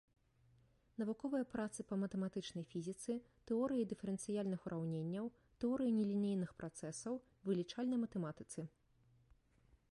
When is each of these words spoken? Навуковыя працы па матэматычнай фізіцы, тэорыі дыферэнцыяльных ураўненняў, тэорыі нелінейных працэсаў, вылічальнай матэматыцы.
Навуковыя 1.01 1.43
працы 1.55 1.79
па 1.91 1.95
матэматычнай 2.03 2.65
фізіцы, 2.71 3.17
тэорыі 3.51 3.85
дыферэнцыяльных 3.93 4.65
ураўненняў, 4.69 5.25
тэорыі 5.65 5.95
нелінейных 5.99 6.51
працэсаў, 6.61 7.23
вылічальнай 7.51 7.99
матэматыцы. 8.05 8.59